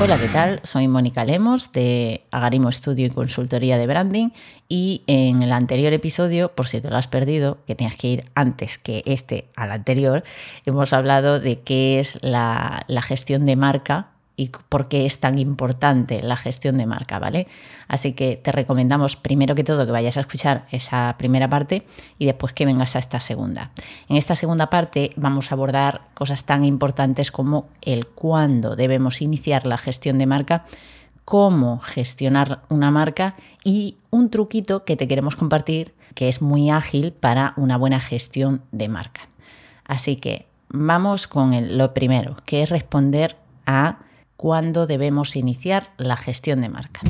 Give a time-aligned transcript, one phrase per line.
[0.00, 0.60] Hola, ¿qué tal?
[0.64, 4.30] Soy Mónica Lemos de Agarimo Estudio y Consultoría de Branding
[4.68, 8.24] y en el anterior episodio, por si te lo has perdido, que tienes que ir
[8.34, 10.24] antes que este al anterior,
[10.64, 16.22] hemos hablado de qué es la gestión de marca y por qué es tan importante
[16.22, 17.48] la gestión de marca, ¿vale?
[17.88, 21.86] Así que te recomendamos primero que todo que vayas a escuchar esa primera parte
[22.18, 23.70] y después que vengas a esta segunda.
[24.08, 29.66] En esta segunda parte vamos a abordar cosas tan importantes como el cuándo debemos iniciar
[29.66, 30.66] la gestión de marca,
[31.24, 37.12] cómo gestionar una marca y un truquito que te queremos compartir que es muy ágil
[37.12, 39.28] para una buena gestión de marca.
[39.84, 43.98] Así que vamos con lo primero, que es responder a
[44.36, 47.00] cuándo debemos iniciar la gestión de marca.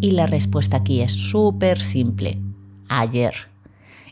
[0.00, 2.40] Y la respuesta aquí es súper simple,
[2.88, 3.34] ayer.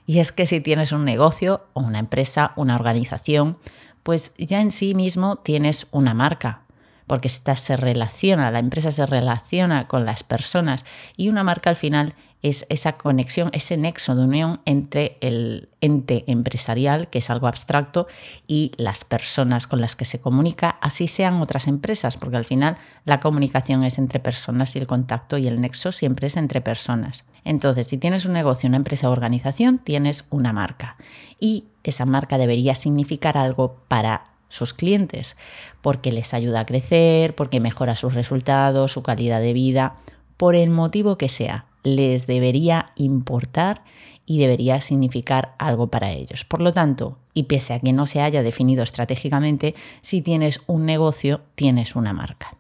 [0.07, 3.59] Y es que si tienes un negocio o una empresa, una organización,
[4.03, 6.63] pues ya en sí mismo tienes una marca,
[7.07, 10.85] porque esta se relaciona, la empresa se relaciona con las personas
[11.17, 16.25] y una marca al final es esa conexión, ese nexo de unión entre el ente
[16.27, 18.07] empresarial, que es algo abstracto,
[18.47, 22.79] y las personas con las que se comunica, así sean otras empresas, porque al final
[23.05, 27.25] la comunicación es entre personas y el contacto y el nexo siempre es entre personas.
[27.45, 30.97] Entonces, si tienes un negocio, una empresa o organización, tienes una marca
[31.39, 35.37] y esa marca debería significar algo para sus clientes,
[35.81, 39.97] porque les ayuda a crecer, porque mejora sus resultados, su calidad de vida,
[40.37, 43.83] por el motivo que sea les debería importar
[44.27, 46.45] y debería significar algo para ellos.
[46.45, 50.87] Por lo tanto, y pese a que no se haya definido estratégicamente, si tienes un
[50.87, 52.57] negocio, tienes una marca.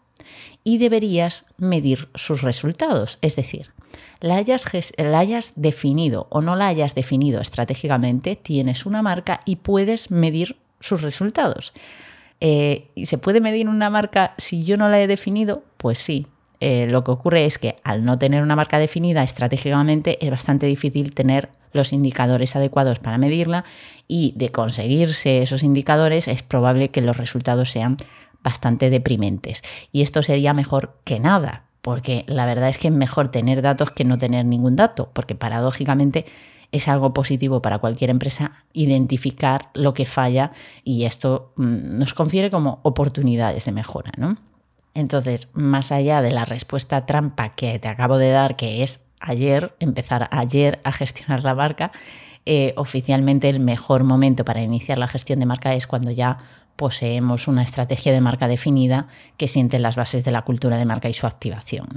[0.64, 3.70] Y deberías medir sus resultados, es decir,
[4.20, 10.56] la hayas, definido o no la hayas definido estratégicamente, tienes una marca y puedes medir
[10.80, 11.72] sus resultados.
[12.40, 15.62] Eh, ¿Y se puede medir una marca si yo no la he definido?
[15.76, 16.26] Pues sí,
[16.60, 20.66] eh, lo que ocurre es que al no tener una marca definida estratégicamente es bastante
[20.66, 23.64] difícil tener los indicadores adecuados para medirla
[24.06, 27.96] y de conseguirse esos indicadores es probable que los resultados sean
[28.42, 29.62] bastante deprimentes.
[29.90, 33.90] Y esto sería mejor que nada, porque la verdad es que es mejor tener datos
[33.90, 36.26] que no tener ningún dato, porque paradójicamente
[36.72, 40.52] es algo positivo para cualquier empresa identificar lo que falla
[40.84, 44.36] y esto mm, nos confiere como oportunidades de mejora, ¿no?
[44.94, 49.74] Entonces, más allá de la respuesta trampa que te acabo de dar, que es ayer,
[49.78, 51.92] empezar ayer a gestionar la marca,
[52.46, 56.38] eh, oficialmente el mejor momento para iniciar la gestión de marca es cuando ya
[56.76, 61.10] poseemos una estrategia de marca definida que siente las bases de la cultura de marca
[61.10, 61.88] y su activación.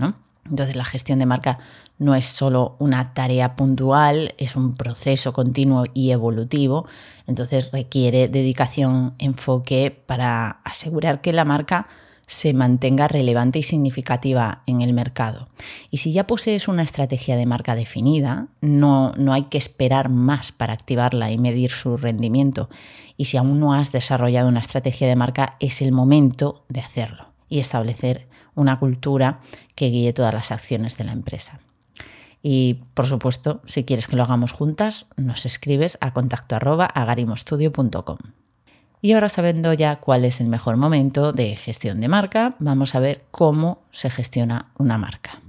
[0.49, 1.59] Entonces la gestión de marca
[1.97, 6.85] no es solo una tarea puntual, es un proceso continuo y evolutivo,
[7.27, 11.87] entonces requiere dedicación, enfoque para asegurar que la marca
[12.27, 15.49] se mantenga relevante y significativa en el mercado.
[15.89, 20.51] Y si ya posees una estrategia de marca definida, no, no hay que esperar más
[20.51, 22.69] para activarla y medir su rendimiento.
[23.17, 27.27] Y si aún no has desarrollado una estrategia de marca, es el momento de hacerlo
[27.49, 29.39] y establecer una cultura
[29.75, 31.59] que guíe todas las acciones de la empresa.
[32.41, 36.55] Y por supuesto, si quieres que lo hagamos juntas, nos escribes a contacto
[39.03, 43.01] y ahora sabiendo ya cuál es el mejor momento de gestión de marca, vamos a
[43.01, 45.41] ver cómo se gestiona una marca.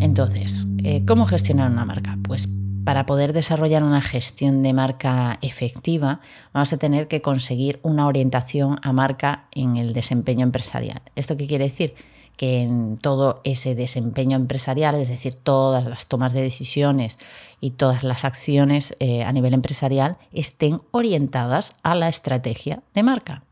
[0.00, 2.16] Entonces, eh, ¿cómo gestionar una marca?
[2.22, 2.48] Pues
[2.84, 6.20] para poder desarrollar una gestión de marca efectiva,
[6.54, 11.02] vamos a tener que conseguir una orientación a marca en el desempeño empresarial.
[11.16, 11.94] ¿Esto qué quiere decir?
[12.36, 17.18] Que en todo ese desempeño empresarial, es decir, todas las tomas de decisiones
[17.60, 23.42] y todas las acciones eh, a nivel empresarial estén orientadas a la estrategia de marca.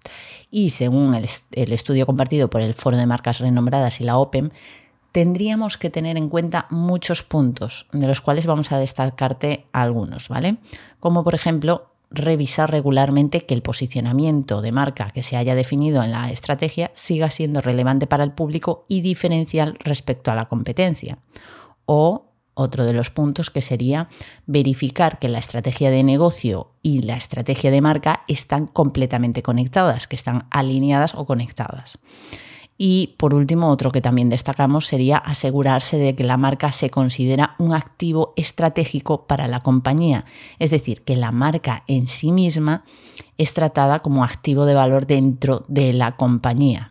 [0.50, 4.50] Y según el, el estudio compartido por el Foro de Marcas Renombradas y la OPEM,
[5.12, 10.56] tendríamos que tener en cuenta muchos puntos, de los cuales vamos a destacarte algunos, ¿vale?
[11.00, 16.12] Como por ejemplo revisar regularmente que el posicionamiento de marca que se haya definido en
[16.12, 21.18] la estrategia siga siendo relevante para el público y diferencial respecto a la competencia.
[21.86, 24.08] O otro de los puntos que sería
[24.46, 30.16] verificar que la estrategia de negocio y la estrategia de marca están completamente conectadas, que
[30.16, 31.98] están alineadas o conectadas.
[32.76, 37.54] Y por último, otro que también destacamos sería asegurarse de que la marca se considera
[37.58, 40.24] un activo estratégico para la compañía,
[40.58, 42.84] es decir, que la marca en sí misma
[43.38, 46.90] es tratada como activo de valor dentro de la compañía.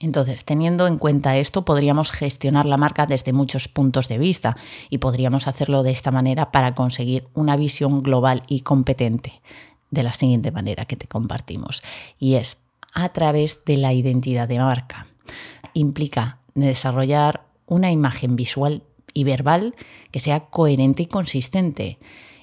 [0.00, 4.56] Entonces, teniendo en cuenta esto, podríamos gestionar la marca desde muchos puntos de vista
[4.90, 9.42] y podríamos hacerlo de esta manera para conseguir una visión global y competente
[9.90, 11.82] de la siguiente manera que te compartimos.
[12.18, 12.58] Y es
[12.94, 15.07] a través de la identidad de marca.
[15.74, 18.82] Implica desarrollar una imagen visual
[19.14, 19.74] y verbal
[20.10, 21.98] que sea coherente y consistente.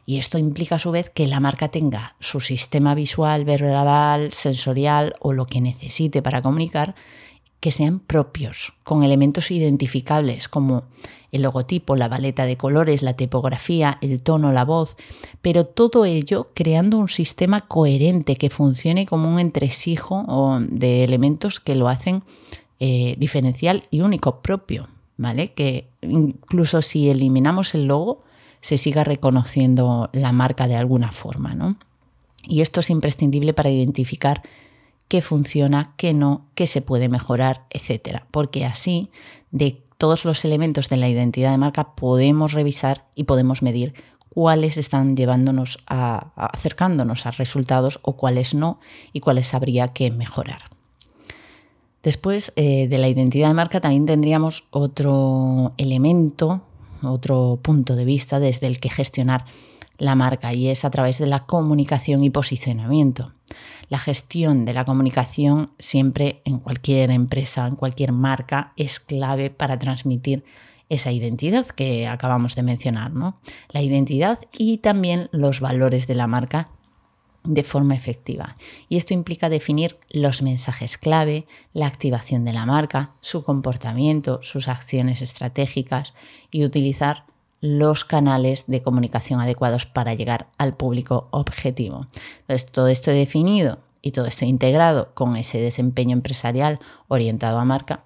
[0.06, 5.16] Y esto implica a su vez que la marca tenga su sistema visual, verbal, sensorial
[5.20, 6.96] o lo que necesite para comunicar
[7.60, 10.84] que sean propios, con elementos identificables como
[11.32, 14.96] el logotipo, la paleta de colores, la tipografía, el tono, la voz,
[15.42, 21.74] pero todo ello creando un sistema coherente que funcione como un entresijo de elementos que
[21.74, 22.24] lo hacen
[22.80, 25.54] eh, diferencial y único propio, ¿vale?
[25.54, 28.24] Que incluso si eliminamos el logo,
[28.62, 31.78] se siga reconociendo la marca de alguna forma, ¿no?
[32.48, 34.42] Y esto es imprescindible para identificar
[35.08, 38.28] qué funciona, qué no, qué se puede mejorar, etcétera.
[38.32, 39.10] Porque así,
[39.52, 43.94] de todos los elementos de la identidad de marca, podemos revisar y podemos medir
[44.30, 48.80] cuáles están llevándonos a, acercándonos a resultados o cuáles no
[49.14, 50.75] y cuáles habría que mejorar.
[52.06, 56.62] Después eh, de la identidad de marca también tendríamos otro elemento,
[57.02, 59.46] otro punto de vista desde el que gestionar
[59.98, 63.34] la marca y es a través de la comunicación y posicionamiento.
[63.90, 69.80] La gestión de la comunicación siempre en cualquier empresa, en cualquier marca, es clave para
[69.80, 70.44] transmitir
[70.90, 73.40] esa identidad que acabamos de mencionar, ¿no?
[73.70, 76.70] La identidad y también los valores de la marca
[77.46, 78.56] de forma efectiva.
[78.90, 84.68] Y esto implica definir los mensajes clave, la activación de la marca, su comportamiento, sus
[84.68, 86.14] acciones estratégicas
[86.52, 87.26] y utilizar
[87.62, 92.08] los canales de comunicación adecuados para llegar al público objetivo.
[92.42, 98.04] Entonces, todo esto definido y todo esto integrado con ese desempeño empresarial orientado a marca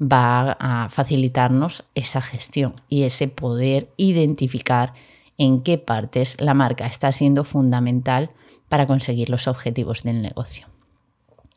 [0.00, 4.94] va a facilitarnos esa gestión y ese poder identificar
[5.38, 8.30] en qué partes la marca está siendo fundamental
[8.68, 10.66] para conseguir los objetivos del negocio.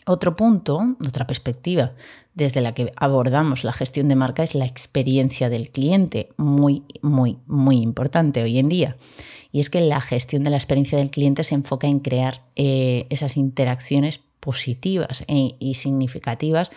[0.06, 1.92] Otro punto, otra perspectiva
[2.34, 7.38] desde la que abordamos la gestión de marca es la experiencia del cliente, muy, muy,
[7.46, 8.98] muy importante hoy en día.
[9.52, 13.06] Y es que la gestión de la experiencia del cliente se enfoca en crear eh,
[13.10, 16.72] esas interacciones positivas e, y significativas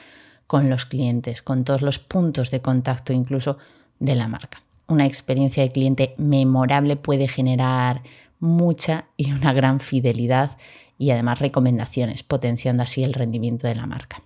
[0.46, 3.56] con los clientes, con todos los puntos de contacto incluso
[4.00, 4.62] de la marca.
[4.86, 8.02] Una experiencia de cliente memorable puede generar
[8.38, 10.58] mucha y una gran fidelidad
[10.98, 14.22] y además recomendaciones, potenciando así el rendimiento de la marca.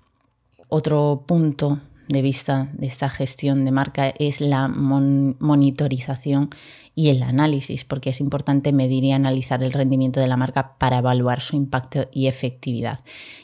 [0.69, 6.51] Otro punto de vista de esta gestión de marca es la monitorización
[6.95, 10.99] y el análisis, porque es importante medir y analizar el rendimiento de la marca para
[10.99, 13.01] evaluar su impacto y efectividad.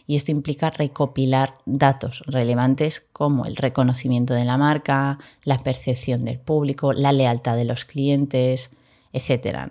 [0.08, 6.40] Y esto implica recopilar datos relevantes como el reconocimiento de la marca, la percepción del
[6.40, 8.72] público, la lealtad de los clientes,
[9.12, 9.68] etc.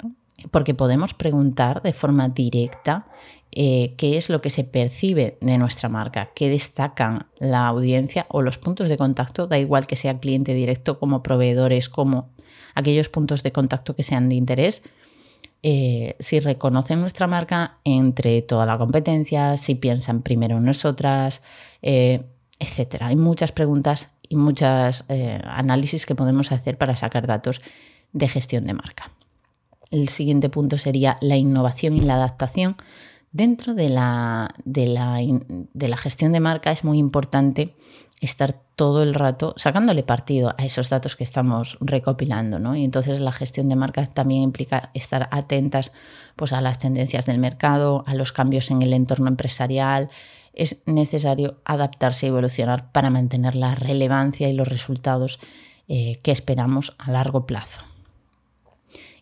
[0.51, 3.07] Porque podemos preguntar de forma directa
[3.56, 8.41] eh, qué es lo que se percibe de nuestra marca, qué destacan la audiencia o
[8.41, 12.31] los puntos de contacto, da igual que sea cliente directo como proveedores, como
[12.74, 14.81] aquellos puntos de contacto que sean de interés,
[15.62, 21.44] eh, si reconocen nuestra marca entre toda la competencia, si piensan primero en nosotras,
[21.83, 22.24] eh,
[22.59, 23.03] etc.
[23.03, 25.06] Hay muchas preguntas y muchos
[25.44, 27.62] análisis que podemos hacer para sacar datos
[28.13, 29.12] de gestión de marca.
[29.94, 32.75] El siguiente punto sería la innovación y la adaptación
[33.34, 34.53] Dentro de la,
[35.98, 37.74] gestión de marca es muy importante
[38.22, 42.75] estar todo el rato sacándole partido a esos datos que estamos recopilando, ¿no?
[42.75, 45.91] Y entonces la gestión de marca también implica estar atentas
[46.36, 50.10] pues, a las tendencias del mercado, a los cambios en el entorno empresarial.
[50.53, 55.39] Es necesario adaptarse y evolucionar para mantener la relevancia y los resultados
[55.88, 57.92] eh, que esperamos a largo plazo.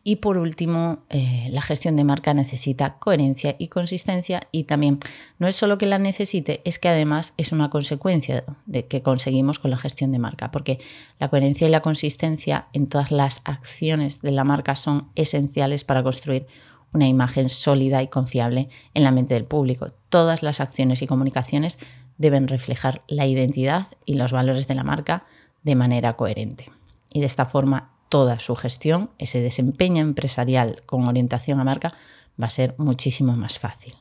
[0.04, 5.00] Y por último, eh, la gestión de marca necesita coherencia y consistencia y también
[5.38, 9.60] no es solo que la necesite, es que además es una consecuencia de que conseguimos
[9.60, 10.80] con la gestión de marca, porque
[11.20, 16.02] la coherencia y la consistencia en todas las acciones de la marca son esenciales para
[16.02, 16.48] construir
[16.94, 19.94] una imagen sólida y confiable en la mente del público.
[20.10, 21.78] Todas las acciones y comunicaciones
[22.18, 25.26] deben reflejar la identidad y los valores de la marca
[25.64, 26.72] de manera coherente.
[27.14, 31.94] Y de esta forma toda su gestión, ese desempeño empresarial con orientación a marca,
[32.40, 33.96] va a ser muchísimo más fácil.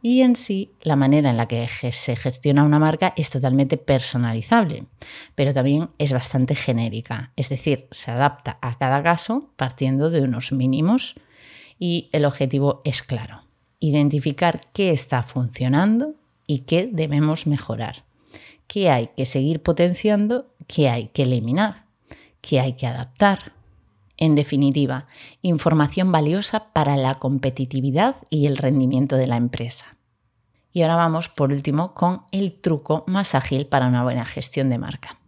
[0.00, 4.86] Y en sí, la manera en la que se gestiona una marca es totalmente personalizable,
[5.34, 10.52] pero también es bastante genérica, es decir, se adapta a cada caso partiendo de unos
[10.52, 11.16] mínimos
[11.78, 13.42] y el objetivo es claro,
[13.80, 16.14] identificar qué está funcionando
[16.46, 18.04] y qué debemos mejorar.
[18.66, 21.89] Qué hay que seguir potenciando, qué hay que eliminar,
[22.40, 23.52] qué hay que adaptar.
[24.16, 25.06] En definitiva,
[25.40, 29.96] información valiosa para la competitividad y el rendimiento de la empresa.
[30.72, 34.78] Y ahora vamos por último con el truco más ágil para una buena gestión de
[34.78, 35.18] marca.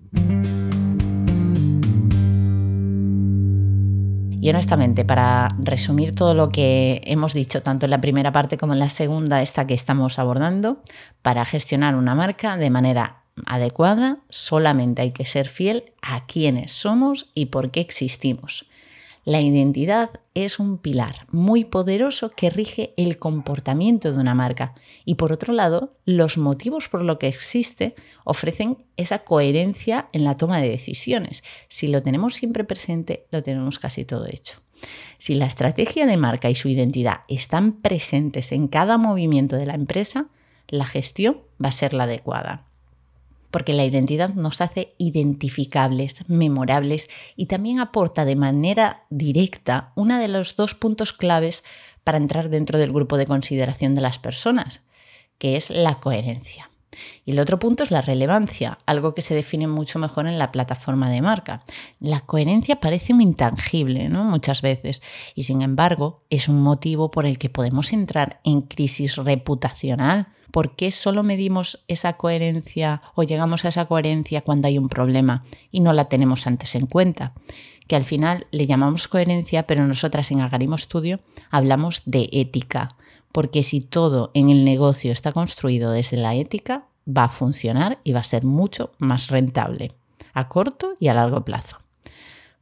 [4.43, 8.73] Y honestamente, para resumir todo lo que hemos dicho, tanto en la primera parte como
[8.73, 10.83] en la segunda, esta que estamos abordando,
[11.23, 17.31] para gestionar una marca de manera adecuada, solamente hay que ser fiel a quiénes somos
[17.35, 18.67] y por qué existimos.
[19.25, 24.75] La identidad es un pilar muy poderoso que rige el comportamiento de una marca
[25.05, 30.37] y por otro lado, los motivos por los que existe ofrecen esa coherencia en la
[30.37, 31.45] toma de decisiones.
[31.69, 34.59] Si lo tenemos siempre presente, lo tenemos casi todo hecho.
[35.19, 39.75] Si la estrategia de marca y su identidad están presentes en cada movimiento de la
[39.75, 40.27] empresa,
[40.67, 42.72] la gestión va a ser la adecuada
[43.53, 50.27] porque la identidad nos hace identificables, memorables y también aporta de manera directa uno de
[50.27, 51.63] los dos puntos claves
[52.03, 54.83] para entrar dentro del grupo de consideración de las personas,
[55.39, 56.71] que es la coherencia.
[57.25, 60.53] Y el otro punto es la relevancia, algo que se define mucho mejor en la
[60.53, 61.63] plataforma de marca.
[62.01, 64.25] La coherencia parece un intangible, ¿no?
[64.25, 65.03] Muchas veces,
[65.35, 70.77] y sin embargo es un motivo por el que podemos entrar en crisis reputacional ¿por
[70.77, 75.81] qué solo medimos esa coherencia o llegamos a esa coherencia cuando hay un problema y
[75.81, 77.33] no la tenemos antes en cuenta?
[77.89, 81.19] Que al final le llamamos coherencia, pero nosotras en Agarimo Studio
[81.51, 82.95] hablamos de ética,
[83.33, 88.13] porque si todo en el negocio está construido desde la ética, va a funcionar y
[88.13, 89.93] va a ser mucho más rentable,
[90.35, 91.79] a corto y a largo plazo.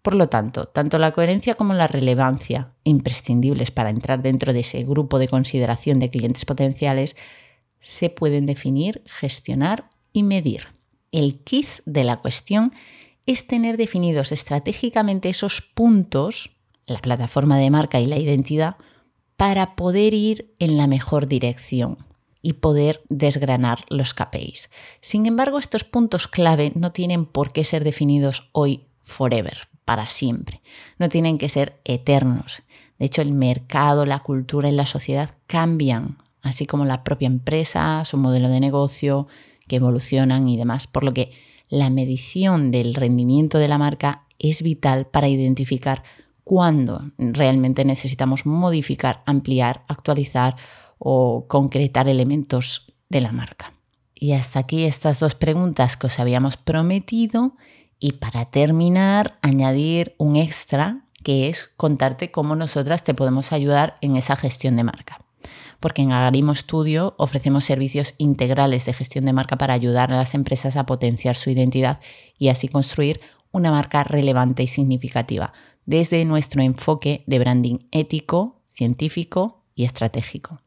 [0.02, 4.82] Por lo tanto, tanto la coherencia como la relevancia, imprescindibles para entrar dentro de ese
[4.84, 7.16] grupo de consideración de clientes potenciales,
[7.80, 10.68] se pueden definir, gestionar y medir.
[11.12, 12.72] El quiz de la cuestión
[13.26, 16.50] es tener definidos estratégicamente esos puntos,
[16.86, 18.76] la plataforma de marca y la identidad,
[19.36, 21.98] para poder ir en la mejor dirección
[22.42, 24.70] y poder desgranar los KPIs.
[25.00, 30.62] Sin embargo, estos puntos clave no tienen por qué ser definidos hoy forever, para siempre.
[30.98, 32.62] No tienen que ser eternos.
[32.98, 38.04] De hecho, el mercado, la cultura y la sociedad cambian así como la propia empresa,
[38.04, 39.26] su modelo de negocio,
[39.68, 40.86] que evolucionan y demás.
[40.86, 41.32] Por lo que
[41.68, 46.02] la medición del rendimiento de la marca es vital para identificar
[46.44, 50.56] cuándo realmente necesitamos modificar, ampliar, actualizar
[50.98, 53.72] o concretar elementos de la marca.
[54.14, 57.56] Y hasta aquí estas dos preguntas que os habíamos prometido
[58.00, 64.16] y para terminar añadir un extra que es contarte cómo nosotras te podemos ayudar en
[64.16, 65.20] esa gestión de marca
[65.80, 70.34] porque en Agarimo Studio ofrecemos servicios integrales de gestión de marca para ayudar a las
[70.34, 72.00] empresas a potenciar su identidad
[72.38, 73.20] y así construir
[73.50, 75.52] una marca relevante y significativa
[75.86, 80.60] desde nuestro enfoque de branding ético, científico y estratégico.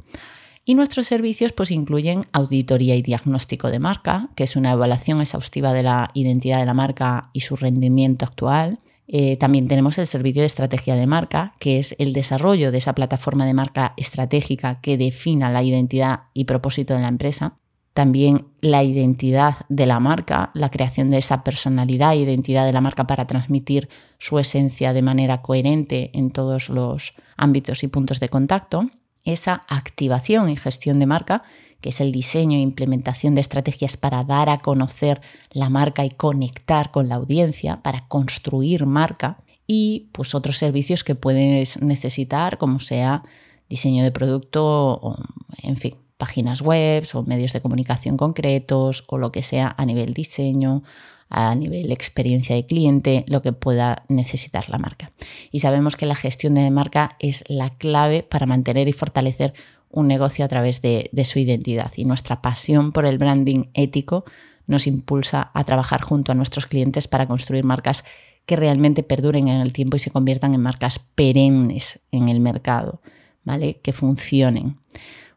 [0.65, 5.73] Y nuestros servicios pues incluyen auditoría y diagnóstico de marca, que es una evaluación exhaustiva
[5.73, 8.79] de la identidad de la marca y su rendimiento actual,
[9.15, 12.95] eh, también tenemos el servicio de estrategia de marca, que es el desarrollo de esa
[12.95, 17.59] plataforma de marca estratégica que defina la identidad y propósito de la empresa.
[17.93, 22.81] También la identidad de la marca, la creación de esa personalidad e identidad de la
[22.81, 28.29] marca para transmitir su esencia de manera coherente en todos los ámbitos y puntos de
[28.29, 28.89] contacto.
[29.23, 31.43] Esa activación y gestión de marca,
[31.83, 35.19] que es el diseño e implementación de estrategias para dar a conocer
[35.51, 41.15] la marca y conectar con la audiencia, para construir marca, y pues otros servicios que
[41.15, 43.23] puedes necesitar, como sea
[43.67, 45.17] diseño de producto,
[45.61, 50.13] en fin, páginas web o medios de comunicación concretos o lo que sea a nivel
[50.13, 50.83] diseño,
[51.29, 55.11] a nivel experiencia de cliente, lo que pueda necesitar la marca.
[55.51, 59.53] Y sabemos que la gestión de marca es la clave para mantener y fortalecer
[59.93, 64.25] un negocio a través de, su identidad y nuestra pasión por el branding ético
[64.65, 68.03] nos impulsa a trabajar junto a nuestros clientes para construir marcas
[68.45, 73.01] que realmente perduren en el tiempo y se conviertan en marcas perennes en el mercado,
[73.43, 73.79] ¿vale?
[73.81, 74.77] Que funcionen.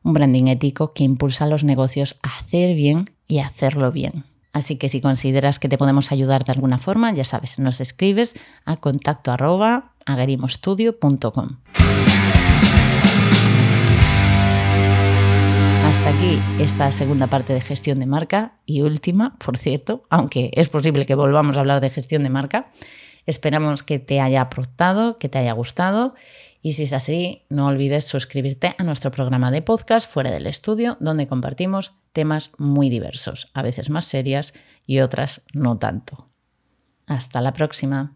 [0.02, 4.24] Un branding ético que impulsa a los negocios a hacer bien y a hacerlo bien.
[4.52, 8.34] Así que si consideras que te podemos ayudar de alguna forma, ya sabes, nos escribes
[8.64, 9.92] a contacto arroba
[16.06, 20.68] hasta aquí esta segunda parte de gestión de marca y última, por cierto, aunque es
[20.68, 22.70] posible que volvamos a hablar de gestión de marca.
[23.24, 26.14] Esperamos que te haya aportado, que te haya gustado
[26.62, 30.96] y si es así, no olvides suscribirte a nuestro programa de podcast Fuera del Estudio,
[31.00, 34.54] donde compartimos temas muy diversos, a veces más serias
[34.86, 36.28] y otras no tanto.
[37.08, 38.14] Hasta la próxima.